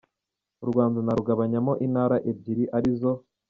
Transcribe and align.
u 0.63 0.65
Rwanda 0.69 0.99
narugabanyamo 1.05 1.73
intara 1.85 2.15
ebyiri 2.29 2.65
arizo: 2.77 3.11